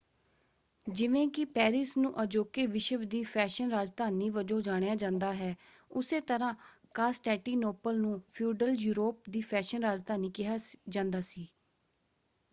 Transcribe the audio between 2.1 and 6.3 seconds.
ਅਜੋਕੇ ਵਿਸ਼ਵ ਦੀ ਫੈਸ਼ਨ ਰਾਜਧਾਨੀ ਵਜੋਂ ਜਾਣਿਆ ਜਾਂਦਾ ਹੈ ਉੱਸੇ